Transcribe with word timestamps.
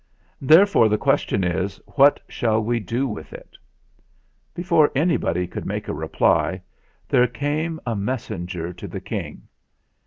Therefore 0.41 0.89
the 0.89 0.97
question 0.97 1.43
is, 1.43 1.77
'What 1.85 2.19
shall 2.27 2.59
we 2.59 2.79
do 2.79 3.07
with 3.07 3.33
it?'" 3.33 3.55
Before 4.55 4.91
anybody 4.95 5.45
could 5.45 5.63
make 5.67 5.87
a 5.87 5.93
reply, 5.93 6.63
there 7.07 7.27
came 7.27 7.79
a 7.85 7.95
messenger 7.95 8.73
to 8.73 8.87
the 8.87 8.99
King. 8.99 9.43